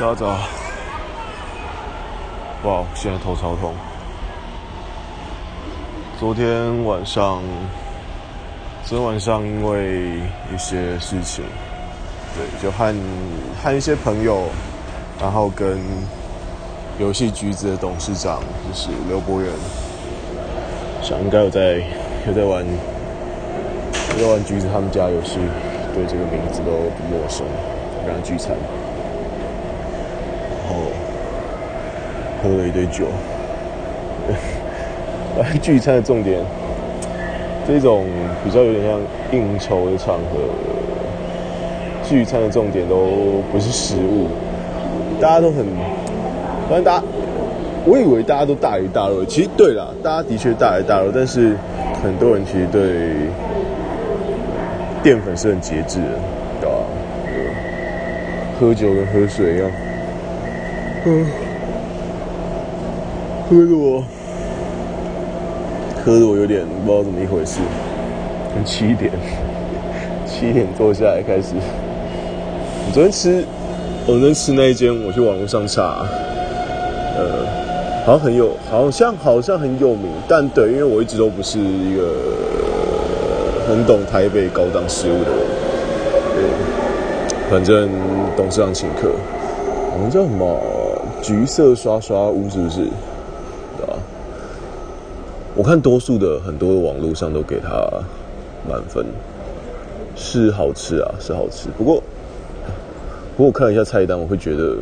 [0.00, 0.28] 大家早。
[2.64, 3.74] 哇，现在头超痛。
[6.18, 7.42] 昨天晚上，
[8.82, 11.44] 昨天晚上因为一些事情，
[12.34, 12.94] 对，就和
[13.62, 14.44] 和一些朋友，
[15.20, 15.78] 然后跟
[16.98, 19.52] 游戏橘子的董事长，就是刘博元，
[21.02, 21.74] 想应该有在
[22.26, 22.64] 有在玩，
[24.16, 25.40] 有在玩橘子他们家游戏，
[25.92, 27.44] 对这个名字都不陌生，
[28.06, 28.56] 跟他聚餐。
[32.42, 33.04] 喝了一堆酒，
[35.60, 36.40] 聚餐的重点，
[37.68, 38.04] 这种
[38.42, 38.98] 比较有点像
[39.32, 40.40] 应酬的场合，
[42.08, 44.28] 聚餐的重点都不是食物，
[45.20, 45.64] 大家都很，
[46.68, 47.04] 反正大家，
[47.84, 51.54] 我以为大家都大鱼大肉，其实对啦，大家的确大鱼大肉，但是
[52.02, 53.28] 很多人其实对
[55.02, 56.18] 淀粉是很节制的，
[56.60, 56.74] 对吧？
[58.58, 59.70] 喝酒跟喝水一样，
[61.06, 61.26] 嗯。
[63.48, 64.04] 喝的我，
[66.04, 67.58] 喝的我有点不知道怎么一回事。
[68.52, 69.10] 从七点，
[70.24, 71.54] 七点坐下来开始。
[72.86, 73.44] 我昨天吃，
[74.06, 76.06] 我昨天吃那一间，我去网络上查，
[77.16, 77.44] 呃，
[78.06, 82.02] 好像很有，好像好像很有名，但对，因为我一直都不是一个
[83.68, 85.38] 很懂台北高档食物的人。
[86.36, 86.44] 对，
[87.50, 87.88] 反正
[88.36, 89.10] 董事长请客，
[89.92, 90.60] 我们叫什么？
[91.22, 92.82] 橘色刷刷屋是不是
[93.82, 93.96] 啊？
[95.54, 97.68] 我看多数的很多网络上都给他
[98.68, 99.04] 满分，
[100.16, 101.68] 是好吃啊，是好吃。
[101.76, 102.02] 不过，
[103.36, 104.76] 不过我看了一下菜单，我会觉得，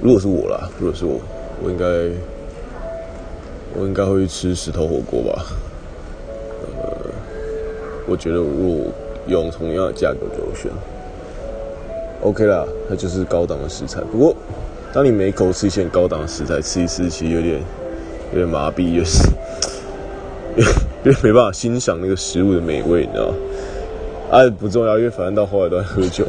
[0.00, 1.20] 如果是我啦，如果是我，
[1.62, 1.84] 我应该，
[3.78, 5.46] 我应该会去吃石头火锅吧。
[6.78, 7.10] 呃，
[8.06, 8.92] 我觉得如果
[9.26, 10.70] 用同样的价格就选
[12.24, 14.00] ，OK 啦，它就是高档的食材。
[14.10, 14.34] 不过，
[14.92, 17.60] 当你每口吃一些高档的食材，吃一吃其实有点。
[18.32, 19.28] 有点麻痹，就是
[21.04, 23.34] 因为没办法欣赏那个食物的美味，你知道吗？
[24.28, 26.24] 啊，不重要，因为反正到后来都在喝酒，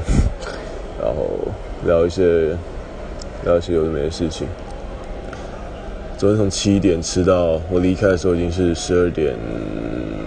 [1.01, 1.25] 然后
[1.83, 2.55] 聊一些
[3.43, 4.45] 聊一些有的没的事情。
[6.15, 9.35] 昨天从七点吃到我离开的时候已经是十二点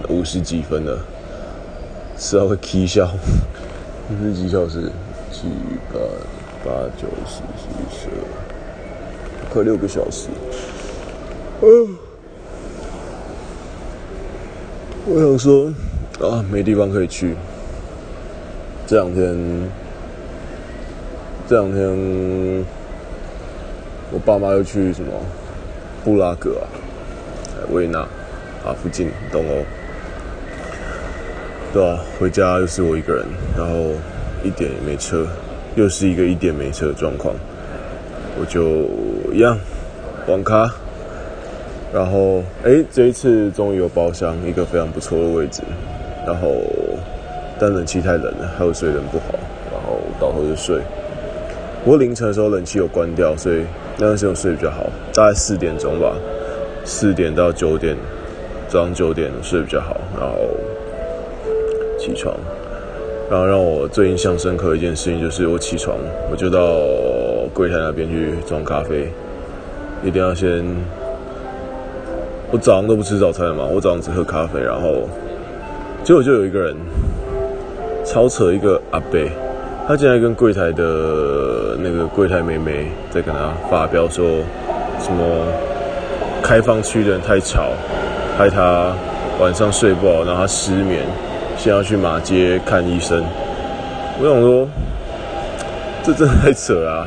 [0.09, 0.99] 五十几分了，
[2.17, 3.09] 吃到会起笑，
[4.11, 4.91] 五十几小时，
[5.41, 5.47] 七
[5.93, 6.01] 八
[6.65, 8.19] 八九十十一十二，
[9.49, 10.27] 快六个小时。
[11.63, 11.97] 嗯，
[15.07, 15.73] 我想说
[16.29, 17.37] 啊，没地方可以去。
[18.85, 19.71] 这两天，
[21.47, 22.65] 这两天，
[24.11, 25.13] 我爸妈又去什么
[26.05, 26.67] 布拉格啊、
[27.71, 29.63] 维纳啊附近东欧，
[31.73, 33.25] 对啊，回家又是我一个人，
[33.57, 33.93] 然后
[34.43, 35.27] 一点也没车，
[35.75, 37.35] 又是一个一点没车的状况，
[38.39, 38.89] 我就
[39.35, 39.59] 一样
[40.27, 40.71] 网咖。
[41.93, 45.63] 然后，哎，这一次终于有包厢，一个非常不错的位置。
[46.27, 46.53] 然后，
[47.59, 49.35] 但冷气太冷了，还有睡得不好，
[49.73, 50.79] 然后倒头就睡。
[51.83, 53.63] 不过凌晨的时候冷气有关掉，所以
[53.97, 56.15] 那段时间我睡比较好，大概四点钟吧，
[56.85, 57.97] 四点到九点，
[58.69, 60.37] 早上九点睡比较好，然后
[61.99, 62.37] 起床。
[63.31, 65.97] 然后让我最印象深刻的一件事情就是，我起床
[66.31, 66.79] 我就到
[67.53, 69.09] 柜台那边去装咖啡，
[70.03, 70.65] 一定要先。
[72.51, 75.07] 我早上都不吃早餐的嘛，我早上只喝咖啡，然后
[76.03, 76.75] 结果就有一个人
[78.07, 79.21] 超扯，一个阿伯，
[79.87, 84.25] 他竟然跟柜台的那个柜台妹妹在跟他发飙说，
[84.99, 85.45] 什么
[86.43, 87.73] 开放区的人太吵，
[88.39, 88.95] 害他
[89.39, 91.03] 晚上睡不好，让他失眠，
[91.59, 93.23] 先要去马街看医生。
[94.21, 94.69] 我想说，
[96.05, 97.07] 这真的太扯了啊。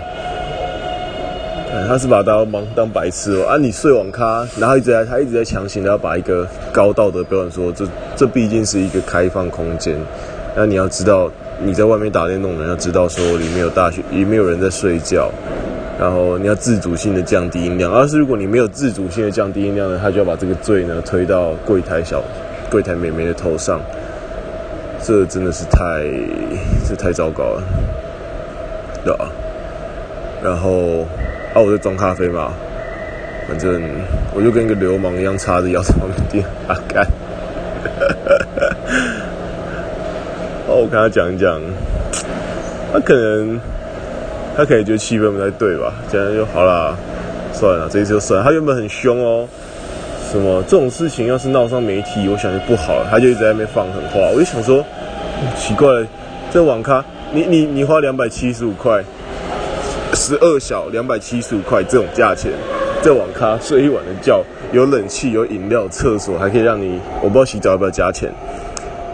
[1.88, 3.57] 他是把大家当当白痴哦啊！
[3.57, 9.95] 你睡网咖，然后一直在他一直在强行的要把一个高道德标准说，这这毕竟是一个开放空间，
[10.53, 11.31] 那你要知道
[11.63, 15.31] 你在外面打电动的人要知道说里面有大学里面有人在睡觉，
[15.97, 17.90] 然后你要自主性的降低音量。
[17.90, 22.22] 而是如果你没有自主性的降低音量呢，他就要把这个罪呢推到柜台小
[22.70, 23.79] 柜台妹妹的头上，
[25.03, 26.03] 这真的是太
[26.87, 27.63] 这太糟糕了，
[29.03, 29.29] 对吧？
[30.43, 31.05] 然后。
[31.53, 32.53] 啊，我在装咖啡嘛，
[33.45, 33.81] 反正
[34.33, 37.05] 我就跟一个流氓一样，插着腰在旁边点啊干。
[40.65, 41.59] 哦，我跟他讲一讲，
[42.93, 43.59] 他可能
[44.55, 45.93] 他可能觉得气氛不太对吧？
[46.09, 46.95] 这样就好啦，
[47.51, 48.45] 算了，这一次就算了。
[48.45, 49.45] 他原本很凶哦，
[50.31, 53.05] 什么这种事情要是闹上媒体，我想就不好了。
[53.11, 54.81] 他就一直在那边放狠话，我就想说，
[55.57, 55.87] 奇怪，
[56.49, 59.03] 这网咖你你你花两百七十五块，
[60.13, 62.49] 十二小两百七十五块这种价钱，
[63.01, 64.41] 在网咖睡一晚的觉，
[64.72, 68.34] 有冷气，有饮料，厕所还可以让你，我不知道洗澡要不要加钱。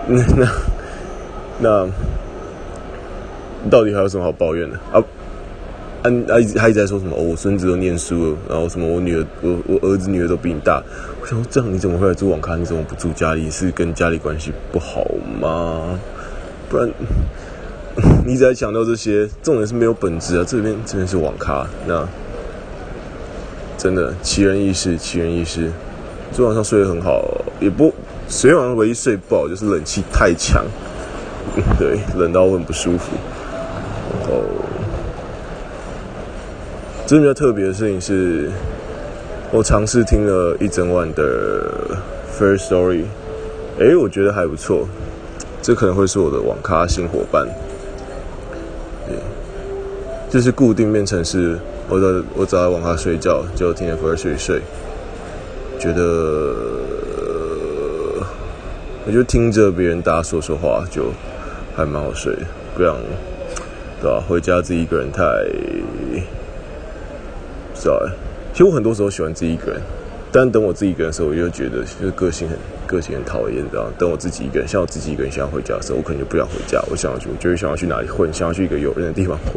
[0.07, 0.47] 那那
[1.59, 1.87] 那，
[3.71, 5.01] 到底还有什么好抱怨的啊？
[6.29, 6.37] 啊！
[6.55, 7.15] 他一直在说什么？
[7.15, 8.87] 哦，我孙子都念书了，然后什么？
[8.87, 10.81] 我女儿，我我儿子女儿都比你大。
[11.21, 12.55] 我想说，这样你怎么会来住网咖？
[12.55, 13.49] 你怎么不住家里？
[13.51, 15.05] 是跟家里关系不好
[15.41, 15.99] 吗？
[16.69, 16.89] 不然
[18.25, 20.45] 你一直在强调这些，重点是没有本质啊！
[20.47, 22.07] 这边这边是网咖，那
[23.77, 25.71] 真的奇人异事，奇人异事。
[26.31, 27.23] 昨晚上睡得很好，
[27.59, 27.93] 也不，
[28.27, 30.65] 昨天晚上唯一睡不好就是冷气太强，
[31.79, 33.11] 对，冷到我很不舒服。
[34.19, 34.43] 然后。
[37.07, 38.51] 真的比较特别的事情是，
[39.49, 41.97] 我尝试听了一整晚的
[42.37, 43.03] First Story，
[43.79, 44.85] 哎，我觉得还不错，
[45.61, 47.47] 这可能会是我的网咖新伙伴。
[49.07, 49.15] 对，
[50.29, 51.57] 就是固定变成是，
[51.87, 54.61] 我的我早在网咖睡觉，就听着 First Story 睡，
[55.79, 56.01] 觉得，
[59.05, 61.05] 我就听着别人大家说说话，就
[61.73, 62.35] 还蛮好睡，
[62.75, 62.93] 不然，
[64.01, 64.21] 对吧？
[64.27, 65.23] 回家自己一个人太。
[67.87, 68.11] 知道哎，
[68.51, 69.81] 其实我很多时候喜欢自己一个人，
[70.29, 73.89] 但等我自己一个人的时候，我就觉得就是个性很个性很讨厌，你知道？
[73.97, 79.55] 等我自己一个人，像我自己一个人想要回家的时候，我可能就不想回家，我想要去，就会想要去哪里混，想要去一个有人的地方混。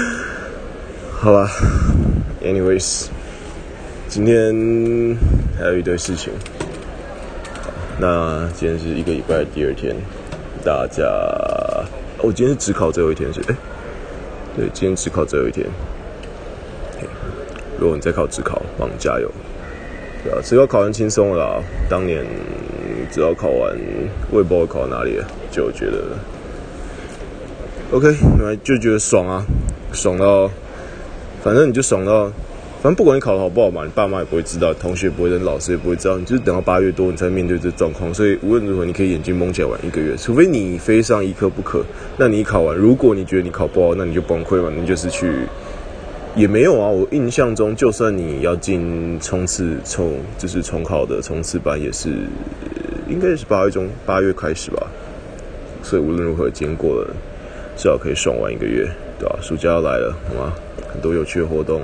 [1.20, 1.50] 好吧
[2.42, 3.08] ，anyways，
[4.08, 5.18] 今天
[5.58, 6.32] 还有一堆事情。
[7.98, 9.94] 那今天是一个礼拜的第二天，
[10.64, 11.04] 大家，
[12.22, 13.54] 我、今天是只考最后一天是，哎，
[14.56, 15.66] 对，今天只考最后一天。
[17.80, 19.30] 如果你在考指考，帮你加油，
[20.22, 21.62] 对啊，指考考完轻松了啦。
[21.88, 22.22] 当年
[23.10, 23.74] 指考考完，
[24.30, 26.04] 我也不知道考到哪里了，就觉得
[27.90, 28.14] OK，
[28.62, 29.46] 就觉得爽啊，
[29.94, 30.50] 爽到，
[31.42, 32.26] 反正你就爽到，
[32.82, 38.12] 反正不管你考得好不好嘛，你爸妈也不会知道，同学不会，老师也不会知道，你就是等到八月多，你才面对这状况。
[38.12, 41.82] 所以无论如何，你可以眼睛蒙起来玩一个月，除非你非上一科不可。
[42.18, 45.32] 那你考完，如果你觉得你考不好，那你就崩溃嘛，你就是去。
[46.36, 52.08] 也没有啊，我印象中，就算你要进冲刺冲，就是重考的冲刺班，也是
[53.08, 54.86] 应该是八月中八月开始吧。
[55.82, 57.10] 所以无论如何，经过了，
[57.76, 58.88] 至少可以爽玩一个月，
[59.18, 59.38] 对吧？
[59.42, 60.52] 暑假要来了，好吗？
[60.92, 61.82] 很多有趣的活动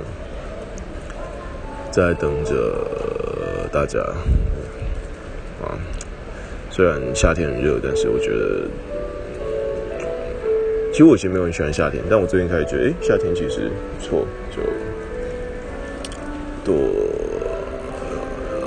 [1.91, 3.99] 在等着大家
[5.61, 5.75] 啊。
[6.71, 8.67] 虽然夏天很热，但是我觉得。
[10.97, 14.63] 其实我以前没有很喜欢夏天，但我最近开始觉得，哎，夏天其实不错，就
[16.65, 16.75] 多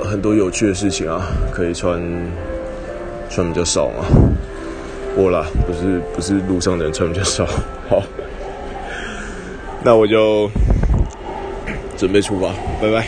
[0.05, 2.01] 很多有趣的事情啊，可以穿
[3.29, 4.05] 穿比较少嘛。
[5.17, 7.45] 我啦，不是不是路上的人穿比较少。
[7.89, 8.01] 好，
[9.83, 10.49] 那我就
[11.97, 13.07] 准备出发，拜拜。